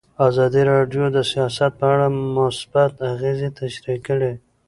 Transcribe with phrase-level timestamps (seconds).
[0.27, 4.33] ازادي راډیو د سیاست په اړه مثبت اغېزې تشریح کړي.